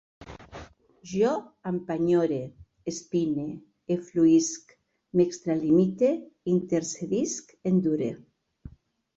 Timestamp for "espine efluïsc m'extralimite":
2.91-6.11